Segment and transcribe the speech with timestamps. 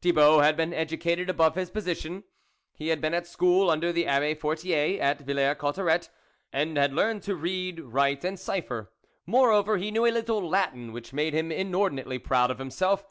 [0.00, 2.24] Thibault had been educated above his position;
[2.74, 6.10] he had been at school under the Abbe Fortier, at Villers Cotterets,
[6.52, 8.90] and had learnt to read, write, and cypher;
[9.24, 13.06] more over he knew a little Latin, which made him inordinately proud of himself.